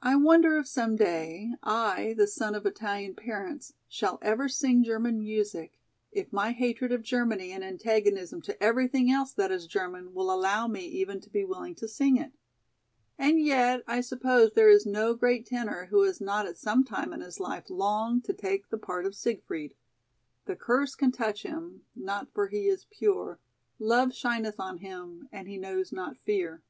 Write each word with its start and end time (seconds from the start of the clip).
"I 0.00 0.16
wonder 0.16 0.56
if 0.56 0.66
some 0.66 0.96
day, 0.96 1.52
I, 1.62 2.14
the 2.16 2.26
son 2.26 2.54
of 2.54 2.64
Italian 2.64 3.14
parents, 3.14 3.74
shall 3.88 4.18
ever 4.22 4.48
sing 4.48 4.82
German 4.82 5.18
music, 5.20 5.78
if 6.10 6.32
my 6.32 6.52
hatred 6.52 6.92
of 6.92 7.02
Germany 7.02 7.52
and 7.52 7.62
antagonism 7.62 8.40
to 8.40 8.62
everything 8.62 9.10
else 9.10 9.34
that 9.34 9.52
is 9.52 9.66
German 9.66 10.14
will 10.14 10.32
allow 10.32 10.66
me 10.66 10.86
even 10.86 11.20
to 11.20 11.28
be 11.28 11.44
willing 11.44 11.74
to 11.74 11.86
sing 11.88 12.16
it. 12.16 12.32
And 13.18 13.38
yet 13.38 13.82
I 13.86 14.00
suppose 14.00 14.54
there 14.54 14.70
is 14.70 14.86
no 14.86 15.12
great 15.12 15.44
tenor 15.44 15.88
who 15.90 16.04
has 16.04 16.22
not 16.22 16.46
at 16.46 16.56
some 16.56 16.82
time 16.82 17.12
in 17.12 17.20
his 17.20 17.38
life 17.38 17.68
longed 17.68 18.24
to 18.24 18.32
take 18.32 18.70
the 18.70 18.78
part 18.78 19.04
of 19.04 19.14
Siegfried, 19.14 19.74
'The 20.46 20.56
curse 20.56 20.94
can 20.94 21.12
touch 21.12 21.42
him 21.42 21.82
not 21.94 22.32
for 22.32 22.48
he 22.48 22.66
is 22.66 22.86
pure, 22.90 23.38
Love 23.78 24.14
shineth 24.14 24.58
on 24.58 24.78
him 24.78 25.28
and 25.30 25.46
he 25.46 25.58
knows 25.58 25.92
not 25.92 26.16
fear.'" 26.16 26.62